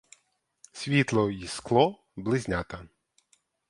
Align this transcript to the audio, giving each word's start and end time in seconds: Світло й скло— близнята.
Світло 0.71 1.29
й 1.31 1.47
скло— 1.47 2.03
близнята. 2.15 2.87